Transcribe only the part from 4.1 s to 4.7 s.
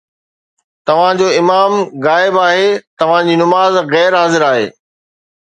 حاضر آهي